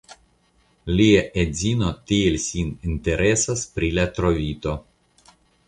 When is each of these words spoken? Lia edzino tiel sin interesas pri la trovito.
Lia 0.99 1.19
edzino 1.41 1.91
tiel 2.13 2.39
sin 2.45 2.73
interesas 2.93 3.65
pri 3.77 3.93
la 4.01 4.09
trovito. 4.19 4.77